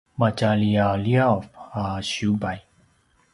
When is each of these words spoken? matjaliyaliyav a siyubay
matjaliyaliyav 0.19 1.41
a 1.83 1.85
siyubay 2.09 2.59